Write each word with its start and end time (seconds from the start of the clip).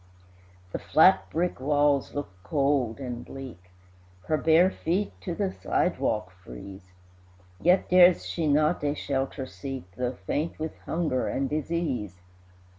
The 0.71 0.79
flat 0.79 1.29
brick 1.29 1.59
walls 1.59 2.15
look 2.15 2.29
cold 2.43 2.99
and 2.99 3.23
bleak, 3.23 3.69
Her 4.25 4.35
bare 4.37 4.71
feet 4.71 5.11
to 5.21 5.35
the 5.35 5.51
sidewalk 5.51 6.31
freeze; 6.43 6.93
Yet 7.61 7.87
dares 7.87 8.25
she 8.25 8.47
not 8.47 8.83
a 8.83 8.95
shelter 8.95 9.45
seek, 9.45 9.83
Though 9.95 10.17
faint 10.25 10.57
with 10.57 10.75
hunger 10.87 11.27
and 11.27 11.47
disease. 11.47 12.19